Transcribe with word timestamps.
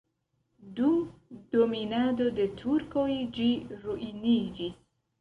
Dum 0.79 0.97
dominado 1.57 2.29
de 2.41 2.49
turkoj 2.65 3.07
ĝi 3.39 3.55
ruiniĝis. 3.87 4.79